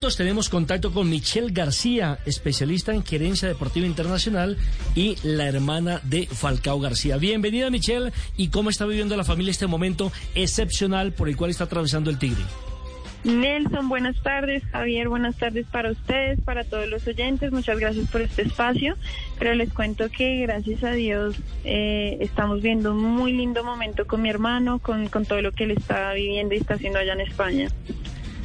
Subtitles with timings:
[0.00, 4.56] Tenemos contacto con Michelle García, especialista en gerencia deportiva internacional
[4.94, 7.16] y la hermana de Falcao García.
[7.16, 11.64] Bienvenida Michelle y cómo está viviendo la familia este momento excepcional por el cual está
[11.64, 12.44] atravesando el Tigre.
[13.24, 14.62] Nelson, buenas tardes.
[14.70, 17.50] Javier, buenas tardes para ustedes, para todos los oyentes.
[17.50, 18.94] Muchas gracias por este espacio.
[19.40, 21.34] Pero les cuento que gracias a Dios
[21.64, 25.64] eh, estamos viendo un muy lindo momento con mi hermano, con, con todo lo que
[25.64, 27.68] él está viviendo y está haciendo allá en España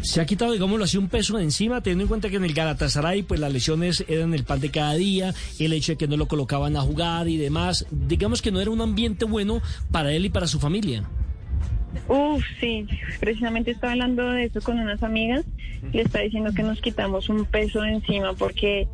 [0.04, 2.54] se ha quitado, digámoslo así, un peso de encima, teniendo en cuenta que en el
[2.54, 6.18] Galatasaray, pues las lesiones eran el pan de cada día, el hecho de que no
[6.18, 10.26] lo colocaban a jugar y demás, digamos que no era un ambiente bueno para él
[10.26, 11.10] y para su familia.
[12.08, 12.88] Uf, sí,
[13.20, 15.46] precisamente estaba hablando de eso con unas amigas,
[15.92, 18.88] le está diciendo que nos quitamos un peso de encima porque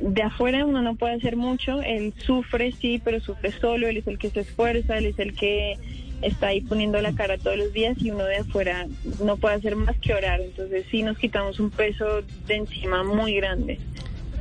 [0.00, 4.06] de afuera uno no puede hacer mucho, él sufre, sí, pero sufre solo, él es
[4.06, 5.78] el que se esfuerza, él es el que
[6.22, 8.86] está ahí poniendo la cara todos los días y uno de afuera
[9.22, 10.40] no puede hacer más que orar.
[10.40, 13.78] Entonces sí nos quitamos un peso de encima muy grande.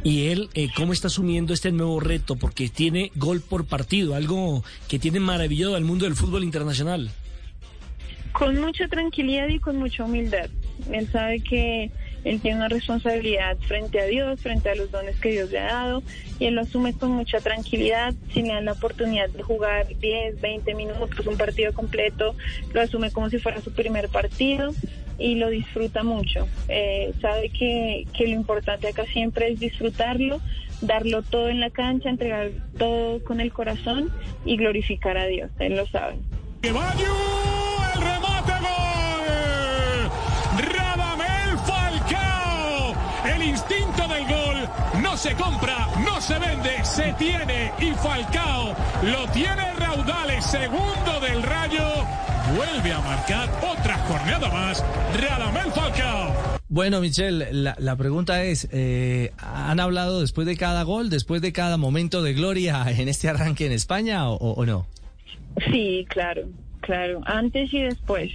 [0.04, 2.36] ¿Y él eh, cómo está asumiendo este nuevo reto?
[2.36, 7.10] Porque tiene gol por partido, algo que tiene maravilloso al mundo del fútbol internacional.
[8.44, 10.50] Con mucha tranquilidad y con mucha humildad.
[10.92, 11.92] Él sabe que
[12.26, 15.68] él tiene una responsabilidad frente a Dios, frente a los dones que Dios le ha
[15.68, 16.04] dado,
[16.40, 18.14] y él lo asume con mucha tranquilidad.
[18.34, 22.36] Si le dan la oportunidad de jugar 10, 20 minutos, un partido completo,
[22.74, 24.74] lo asume como si fuera su primer partido
[25.18, 26.46] y lo disfruta mucho.
[26.68, 30.42] Eh, sabe que, que lo importante acá siempre es disfrutarlo,
[30.82, 34.12] darlo todo en la cancha, entregar todo con el corazón
[34.44, 35.50] y glorificar a Dios.
[35.60, 36.18] Él lo sabe.
[43.44, 49.74] Instinto del gol no se compra, no se vende, se tiene y Falcao lo tiene
[49.76, 51.88] Raudales, segundo del Rayo,
[52.56, 54.84] vuelve a marcar otra jornada más,
[55.20, 56.34] Radamel Falcao.
[56.70, 61.78] Bueno, Michelle, la, pregunta es, eh, ¿han hablado después de cada gol, después de cada
[61.78, 64.88] momento de gloria en este arranque en España o, no?
[65.72, 66.50] Sí, claro,
[66.82, 68.32] claro, antes y después.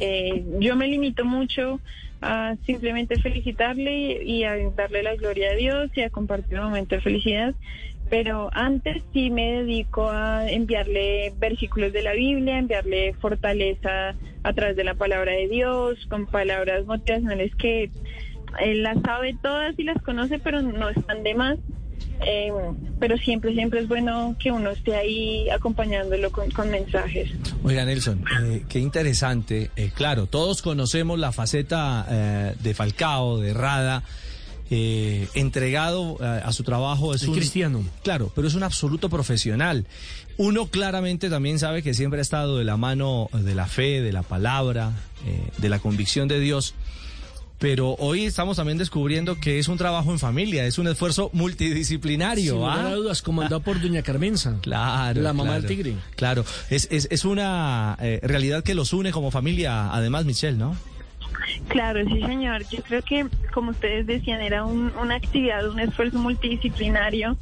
[0.00, 1.80] Eh, yo me limito mucho
[2.22, 6.94] a simplemente felicitarle y, a darle la gloria a Dios y a compartir un momento
[6.94, 7.54] de felicidad.
[8.08, 14.76] Pero antes sí me dedico a enviarle versículos de la Biblia, enviarle fortaleza a través
[14.76, 17.90] de la palabra de Dios, con palabras motivacionales que
[18.60, 21.58] él las sabe todas y las conoce, pero no están de más.
[22.24, 22.52] Eh,
[23.00, 27.30] pero siempre, siempre es bueno que uno esté ahí acompañándolo con, mensajes.
[27.64, 29.70] Oiga, Nelson, eh, qué interesante.
[29.76, 34.04] Eh, claro, todos conocemos la faceta de Falcao, de Rada.
[34.70, 37.82] entregado a su trabajo es un cristiano.
[38.02, 39.86] Claro, pero es un absoluto profesional.
[40.38, 44.12] Uno claramente también sabe que siempre ha estado de la mano de la fe, de
[44.12, 44.92] la palabra,
[45.58, 46.74] de la convicción de Dios
[47.62, 52.54] pero hoy estamos también descubriendo que es un trabajo en familia, es un esfuerzo multidisciplinario.
[52.54, 52.92] Sin ¿ah?
[52.92, 54.56] dudas, comandado por Doña Carmenza.
[54.62, 55.22] Claro.
[55.22, 55.94] La mamá del tigre.
[56.16, 60.76] Claro, es, es, es una eh, realidad que los une como familia, además, Michelle, ¿no?
[61.68, 62.64] Claro, sí, señor.
[62.68, 67.36] Yo creo que, como ustedes decían, era una actividad, un esfuerzo multidisciplinario,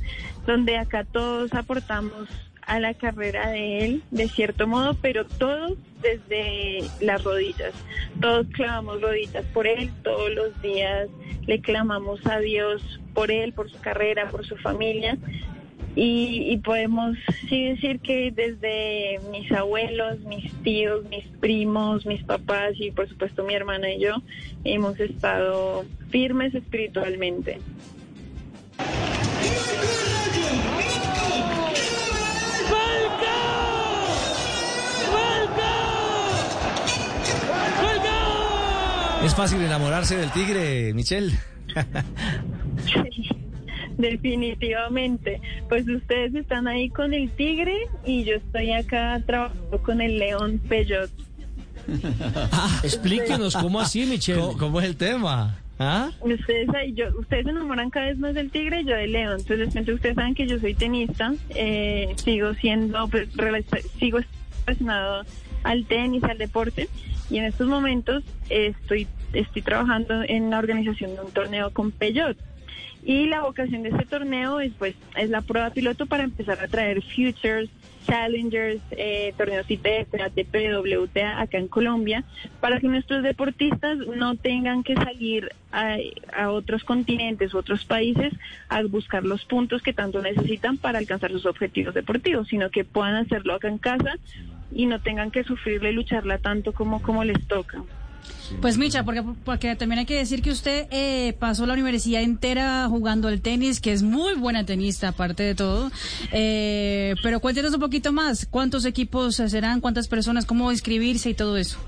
[0.47, 2.29] donde acá todos aportamos
[2.71, 7.75] a la carrera de él, de cierto modo, pero todos desde las rodillas.
[8.21, 11.09] Todos clamamos rodillas por él, todos los días
[11.49, 15.19] le clamamos a Dios por él, por su carrera, por su familia.
[15.97, 17.17] Y, podemos
[17.49, 23.43] sí decir que desde mis abuelos, mis tíos, mis primos, mis papás y por supuesto
[23.43, 24.15] mi hermana y yo
[24.63, 27.59] hemos estado firmes espiritualmente.
[39.23, 41.31] ¿Es fácil enamorarse del tigre, Michelle?
[42.87, 43.29] Sí,
[43.99, 45.41] definitivamente.
[45.69, 47.77] Pues ustedes están ahí con el tigre
[48.07, 51.11] y yo estoy acá trabajando con el león Peyot.
[52.51, 54.57] Ah, explíquenos, ¿cómo así, Michelle?
[54.59, 55.59] ¿Cómo, es el tema?
[55.79, 56.11] ¿Ah?
[56.21, 59.39] Ustedes, yo, ustedes se enamoran cada vez más del tigre y yo del león.
[59.39, 63.29] Entonces, ustedes saben que yo soy tenista, eh, sigo siendo, pues,
[63.99, 64.19] sigo
[64.67, 65.25] relacionado
[65.63, 66.89] al tenis, al deporte
[67.31, 72.37] y en estos momentos estoy, estoy trabajando en la organización de un torneo con Peyot.
[73.03, 76.69] Y la vocación de este torneo es pues es la prueba piloto para empezar a
[76.69, 77.71] traer futures,
[78.07, 82.25] challengers, eh, torneos ITF, ATP, WTA acá en Colombia,
[82.61, 85.97] para que nuestros deportistas no tengan que salir a,
[86.37, 88.35] a otros continentes otros países
[88.69, 93.15] a buscar los puntos que tanto necesitan para alcanzar sus objetivos deportivos, sino que puedan
[93.15, 94.19] hacerlo acá en casa
[94.73, 97.83] y no tengan que sufrirle y lucharla tanto como, como les toca.
[98.61, 102.87] Pues Micha, porque, porque también hay que decir que usted eh, pasó la universidad entera
[102.89, 105.91] jugando al tenis, que es muy buena tenista aparte de todo.
[106.33, 111.57] Eh, pero cuéntenos un poquito más, ¿cuántos equipos serán, cuántas personas, cómo inscribirse y todo
[111.57, 111.79] eso?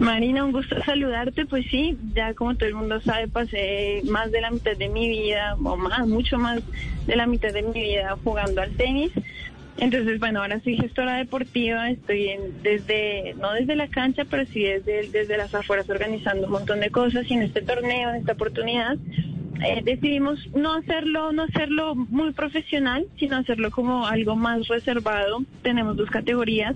[0.00, 1.46] Marina, un gusto saludarte.
[1.46, 5.08] Pues sí, ya como todo el mundo sabe, pasé más de la mitad de mi
[5.08, 6.60] vida, o más, mucho más
[7.06, 9.12] de la mitad de mi vida jugando al tenis.
[9.78, 14.62] Entonces, bueno, ahora soy gestora deportiva, estoy en, desde, no desde la cancha, pero sí
[14.62, 18.32] desde, desde las afueras organizando un montón de cosas y en este torneo, en esta
[18.32, 18.96] oportunidad,
[19.60, 25.44] eh, decidimos no hacerlo, no hacerlo muy profesional, sino hacerlo como algo más reservado.
[25.62, 26.74] Tenemos dos categorías,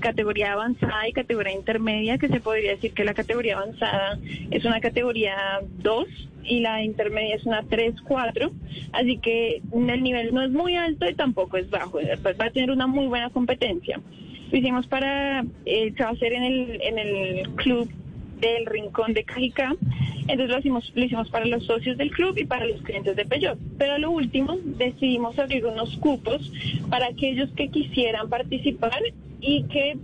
[0.00, 4.18] categoría avanzada y categoría intermedia, que se podría decir que la categoría avanzada
[4.50, 5.36] es una categoría
[5.82, 6.06] 2
[6.44, 8.50] y la intermedia es una 3-4,
[8.92, 12.70] así que el nivel no es muy alto y tampoco es bajo, va a tener
[12.70, 14.00] una muy buena competencia.
[14.50, 17.90] Lo hicimos para, eh, se va a hacer en el, en el club
[18.40, 19.74] del Rincón de Cajicá.
[20.28, 23.24] Entonces lo hicimos, lo hicimos para los socios del club y para los clientes de
[23.24, 23.58] Peyot.
[23.78, 26.52] Pero a lo último decidimos abrir unos cupos
[26.90, 29.00] para aquellos que quisieran participar
[29.40, 29.96] y que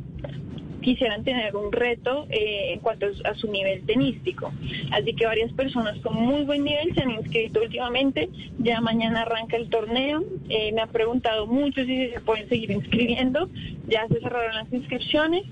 [0.84, 4.52] quisieran tener un reto eh, en cuanto a su nivel tenístico.
[4.92, 8.28] Así que varias personas con muy buen nivel se han inscrito últimamente.
[8.58, 10.22] Ya mañana arranca el torneo.
[10.48, 13.48] Eh, me han preguntado mucho si se pueden seguir inscribiendo.
[13.88, 15.44] Ya se cerraron las inscripciones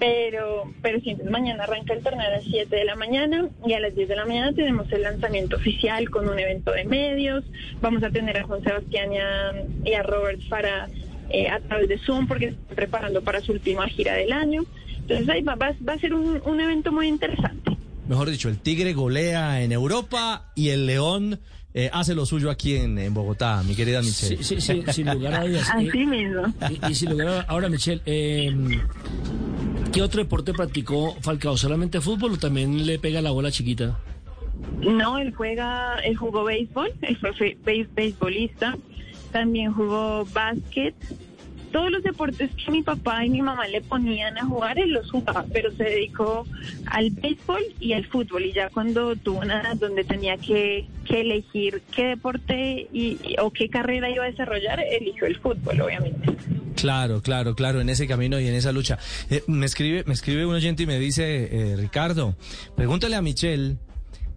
[0.00, 3.74] pero, pero sí, entonces mañana arranca el torneo a las 7 de la mañana y
[3.74, 7.44] a las 10 de la mañana tenemos el lanzamiento oficial con un evento de medios.
[7.82, 9.10] Vamos a tener a Juan Sebastián
[9.84, 10.88] y a, Robert para
[11.28, 14.64] eh, a través de Zoom porque están preparando para su última gira del año.
[15.02, 17.76] Entonces ahí va, va, a ser un, un evento muy interesante.
[18.08, 21.38] Mejor dicho, el Tigre golea en Europa y el León
[21.72, 24.42] eh, hace lo suyo aquí en, Bogotá, mi querida Michelle.
[24.42, 25.70] Sí, sí, sin lugar a dudas.
[25.74, 26.42] Así eh, mismo.
[26.88, 28.52] Y, sin lugar a ahora, Michelle, eh,
[29.92, 31.56] ¿qué otro deporte practicó Falcao?
[31.56, 33.98] ¿Solamente fútbol o también le pega la bola chiquita?
[34.80, 37.56] No, él juega, él jugó béisbol, él fue
[37.94, 38.76] béisbolista,
[39.32, 40.94] también jugó básquet,
[41.70, 45.10] todos los deportes que mi papá y mi mamá le ponían a jugar, él los
[45.10, 46.46] jugaba, pero se dedicó
[46.86, 48.46] al béisbol y al fútbol.
[48.46, 54.10] Y ya cuando tuvo una donde tenía que, elegir qué deporte y, o qué carrera
[54.10, 56.34] iba a desarrollar, eligió el fútbol, obviamente.
[56.80, 58.98] Claro, claro, claro, en ese camino y en esa lucha.
[59.28, 62.36] Eh, me escribe, me escribe un oyente y me dice, eh, Ricardo,
[62.76, 63.76] pregúntale a Michelle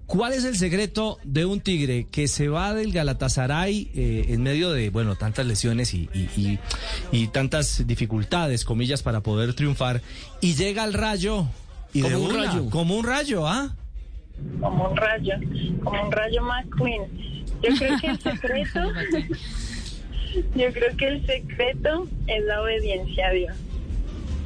[0.05, 4.71] ¿Cuál es el secreto de un tigre que se va del Galatasaray eh, en medio
[4.71, 6.09] de, bueno, tantas lesiones y,
[7.11, 10.01] y, tantas dificultades, comillas, para poder triunfar
[10.41, 11.47] y llega al rayo
[11.93, 13.75] y como un rayo, como un rayo, ¿ah?
[14.59, 15.33] Como un rayo,
[15.83, 17.03] como un rayo McQueen.
[17.63, 18.79] Yo creo que el secreto,
[20.55, 23.55] yo creo que el secreto es la obediencia a Dios.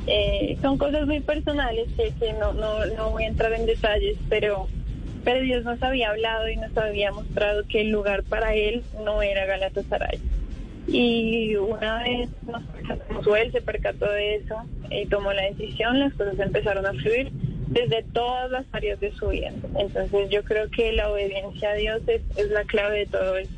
[0.07, 4.68] Eh, son cosas muy personales que, no, no, no voy a entrar en detalles, pero
[5.28, 9.22] pero Dios nos había hablado y nos había mostrado que el lugar para él no
[9.22, 10.19] era Galatasaray.
[10.88, 16.13] Y una vez nos percatamos, él se percató de eso y tomó la decisión, las
[16.13, 17.30] cosas empezaron a fluir
[17.68, 19.51] desde todas las áreas de su vida.
[19.78, 23.51] Entonces yo creo que la obediencia a Dios es, es la clave de todo eso.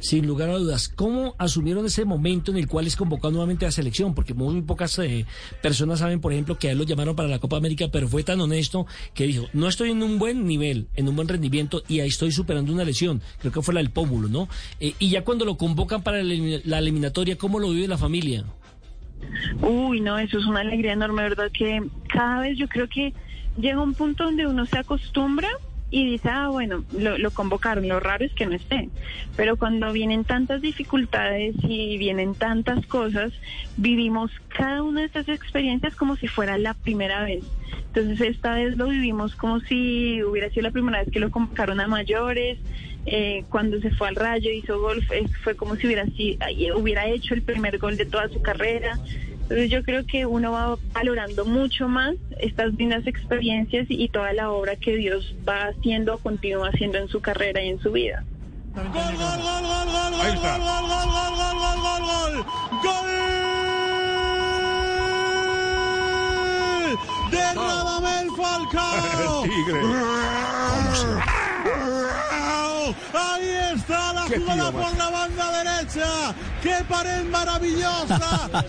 [0.00, 3.68] Sin lugar a dudas, ¿cómo asumieron ese momento en el cual es convocado nuevamente a
[3.68, 4.14] la selección?
[4.14, 5.26] Porque muy pocas eh,
[5.62, 8.22] personas saben, por ejemplo, que a él lo llamaron para la Copa América, pero fue
[8.22, 12.00] tan honesto que dijo, no estoy en un buen nivel, en un buen rendimiento y
[12.00, 13.20] ahí estoy superando una lesión.
[13.40, 14.48] Creo que fue la del pómulo, ¿no?
[14.80, 18.44] Eh, y ya cuando lo convocan para la eliminatoria, ¿cómo lo vive la familia?
[19.60, 21.50] Uy, no, eso es una alegría enorme, ¿verdad?
[21.52, 23.12] Que cada vez yo creo que
[23.58, 25.48] llega un punto donde uno se acostumbra
[25.90, 28.88] y dice, ah, bueno, lo, convocaron, lo raro es que no esté.
[29.36, 33.32] Pero cuando vienen tantas dificultades y vienen tantas cosas,
[33.76, 37.44] vivimos cada una de estas experiencias como si fuera la primera vez.
[37.86, 41.80] Entonces esta vez lo vivimos como si hubiera sido la primera vez que lo convocaron
[41.80, 42.58] a mayores.
[43.06, 45.04] Eh, cuando se fue al Rayo, hizo golf,
[45.42, 46.38] fue como si hubiera, si,
[46.76, 48.98] hubiera hecho el primer gol de toda su carrera.
[49.50, 54.52] Entonces yo creo que uno va valorando mucho más estas lindas experiencias y toda la
[54.52, 58.22] obra que Dios va haciendo, continúa haciendo en su carrera y en su vida.
[58.76, 62.44] Gol, gol, gol, gol, gol, gol, gol, gol, gol, gol, gol, gol, gol,
[62.84, 63.10] gol.
[67.32, 69.42] De Radamel Falcao.
[69.42, 69.80] El tigre.
[73.12, 76.34] Ahí está la jugada por la banda derecha.
[76.62, 78.50] ¡Qué pared maravillosa!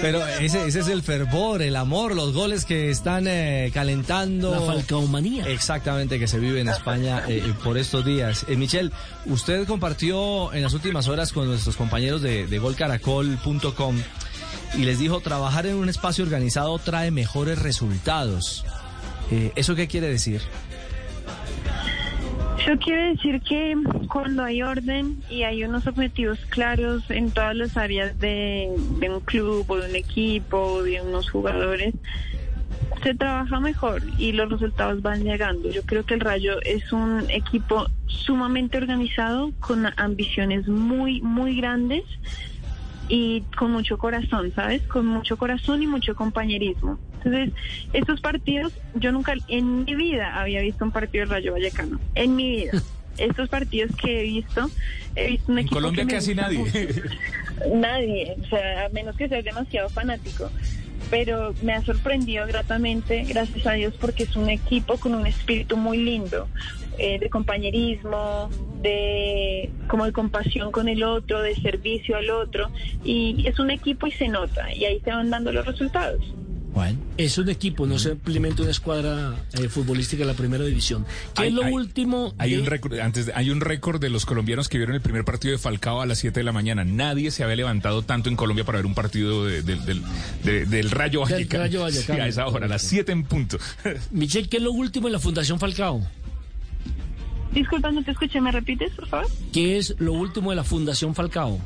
[0.00, 4.50] pero ese, ese, es el fervor, el amor, los goles que están eh, calentando.
[4.50, 5.48] La falcaomanía.
[5.48, 8.46] Exactamente, que se vive en España eh, eh, por estos días.
[8.48, 8.90] Michelle,
[9.26, 13.96] usted compartió en las últimas horas con nuestros compañeros de, de golcaracol.com
[14.74, 18.64] y les dijo, trabajar en un espacio organizado trae mejores resultados.
[19.30, 20.42] Eh, ¿Eso qué quiere decir?
[22.68, 23.74] Eso quiere decir que
[24.12, 28.70] cuando hay orden y hay unos objetivos claros en todas las áreas de,
[29.00, 31.94] de un club o de un equipo o de unos jugadores,
[33.02, 35.70] se trabaja mejor y los resultados van llegando.
[35.70, 42.04] Yo creo que el Rayo es un equipo sumamente organizado, con ambiciones muy, muy grandes
[43.08, 44.82] y con mucho corazón, ¿sabes?
[44.82, 46.98] Con mucho corazón y mucho compañerismo.
[47.16, 47.52] Entonces,
[47.92, 52.36] estos partidos, yo nunca en mi vida había visto un partido del Rayo Vallecano, en
[52.36, 52.72] mi vida.
[53.18, 54.70] Estos partidos que he visto,
[55.16, 56.64] he visto un en Colombia casi nadie.
[57.74, 60.48] Nadie, o sea, a menos que seas demasiado fanático.
[61.10, 65.76] Pero me ha sorprendido gratamente, gracias a Dios, porque es un equipo con un espíritu
[65.76, 66.46] muy lindo,
[66.98, 68.50] eh, de compañerismo,
[68.82, 69.47] de
[69.88, 72.70] como de compasión con el otro, de servicio al otro,
[73.04, 76.22] y es un equipo y se nota, y ahí se van dando los resultados.
[77.16, 81.04] Es un equipo, no simplemente una escuadra eh, futbolística de la primera división.
[81.34, 82.34] ¿Qué es lo último?
[82.38, 85.52] Hay un récord, antes, hay un récord de los colombianos que vieron el primer partido
[85.52, 86.84] de Falcao a las 7 de la mañana.
[86.84, 89.64] Nadie se había levantado tanto en Colombia para ver un partido del,
[90.44, 91.64] del Rayo Vallecano.
[91.64, 92.22] Rayo Vallecano.
[92.22, 93.58] a esa hora, a las 7 en punto.
[94.12, 96.06] Michelle, ¿qué es lo último en la Fundación Falcao?
[97.52, 99.26] Disculpa, no te escuché, ¿me repites, por favor?
[99.52, 101.58] ¿Qué es lo último de la Fundación Falcao?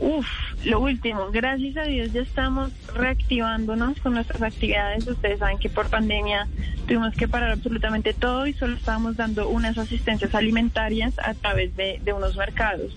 [0.00, 0.28] Uf,
[0.64, 5.06] lo último, gracias a Dios ya estamos reactivándonos con nuestras actividades.
[5.08, 6.46] Ustedes saben que por pandemia
[6.86, 12.00] tuvimos que parar absolutamente todo y solo estábamos dando unas asistencias alimentarias a través de,
[12.04, 12.96] de unos mercados.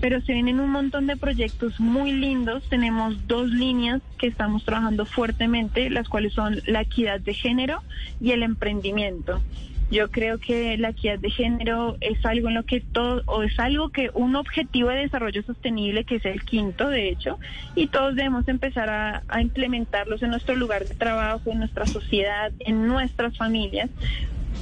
[0.00, 2.62] Pero se vienen un montón de proyectos muy lindos.
[2.68, 7.82] Tenemos dos líneas que estamos trabajando fuertemente, las cuales son la equidad de género
[8.20, 9.40] y el emprendimiento.
[9.90, 13.58] Yo creo que la equidad de género es algo en lo que todo, o es
[13.60, 17.38] algo que un objetivo de desarrollo sostenible, que es el quinto, de hecho,
[17.76, 22.52] y todos debemos empezar a, a implementarlos en nuestro lugar de trabajo, en nuestra sociedad,
[22.60, 23.90] en nuestras familias,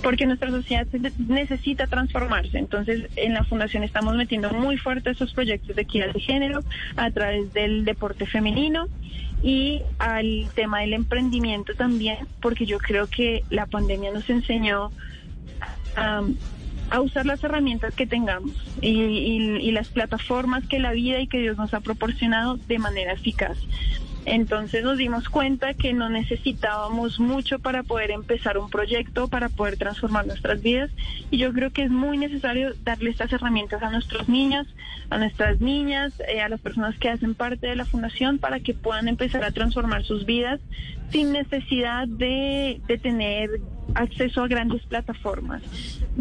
[0.05, 0.87] porque nuestra sociedad
[1.19, 2.59] necesita transformarse.
[2.59, 6.61] Entonces, en la Fundación estamos metiendo muy fuerte esos proyectos de equidad de género
[6.97, 8.87] a través del deporte femenino
[9.43, 14.91] y al tema del emprendimiento también, porque yo creo que la pandemia nos enseñó
[15.97, 21.57] a usar las herramientas que tengamos y, las plataformas que la vida y que Dios
[21.57, 23.59] nos ha proporcionado de manera eficaz.
[24.27, 29.77] Entonces nos dimos cuenta que no necesitábamos mucho para poder empezar un proyecto, para poder
[29.77, 30.91] transformar nuestras vidas.
[31.31, 34.67] Y yo creo que es muy necesario darle estas herramientas a nuestros niños,
[35.11, 38.73] a nuestras niñas, eh, a las personas que hacen parte de la fundación para que
[38.73, 40.61] puedan empezar a transformar sus vidas
[41.11, 43.51] sin necesidad de, de tener
[43.95, 45.63] acceso a grandes plataformas.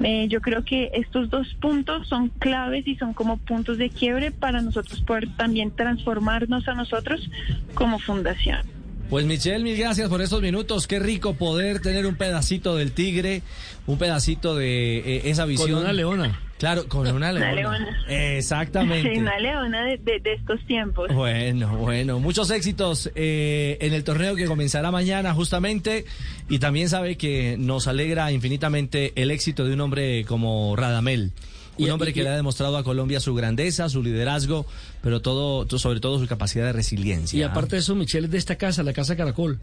[0.04, 4.32] Eh, yo creo que estos dos puntos son claves y son como puntos de quiebre
[4.32, 7.30] para nosotros poder también transformarnos a nosotros
[7.74, 8.62] como fundación.
[9.10, 10.88] Pues Michelle, mil gracias por estos minutos.
[10.88, 13.44] Qué rico poder tener un pedacito del tigre,
[13.86, 15.72] un pedacito de eh, esa visión.
[15.72, 16.40] Con una leona.
[16.64, 18.06] Claro, con una leona.
[18.08, 19.14] Exactamente.
[19.14, 21.14] Sí, una leona de, estos tiempos.
[21.14, 26.06] Bueno, bueno, muchos éxitos eh, en el torneo que comenzará mañana justamente
[26.48, 31.34] y también sabe que nos alegra infinitamente el éxito de un hombre como Radamel.
[31.78, 34.66] Un hombre que le ha demostrado a Colombia su grandeza, su liderazgo,
[35.02, 37.38] pero todo, sobre todo su capacidad de resiliencia.
[37.38, 39.60] Y aparte de eso, Michelle es de esta casa, la Casa Caracol.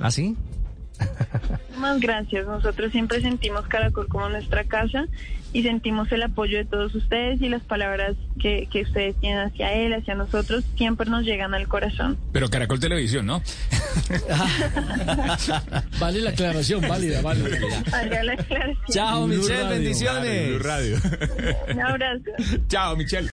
[0.00, 0.36] ¿Ah, sí?
[1.84, 2.46] Más gracias.
[2.46, 5.04] Nosotros siempre sentimos Caracol como nuestra casa
[5.52, 9.72] y sentimos el apoyo de todos ustedes y las palabras que, que ustedes tienen hacia
[9.74, 12.16] él, hacia nosotros, siempre nos llegan al corazón.
[12.32, 13.42] Pero Caracol Televisión, ¿no?
[16.00, 17.50] vale la aclaración, válida, válida.
[18.22, 18.76] la aclaración.
[18.90, 20.62] Chao, Michelle, bendiciones.
[20.62, 20.96] Radio.
[21.70, 22.30] Un abrazo.
[22.68, 23.22] Chao, Michelle.